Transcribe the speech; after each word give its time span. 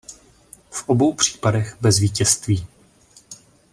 V 0.71 0.83
obou 0.89 1.13
případech 1.13 1.77
bez 1.81 1.99
vítězství. 1.99 2.67